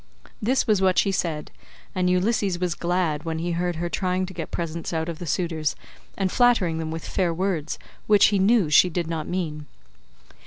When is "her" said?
3.75-3.87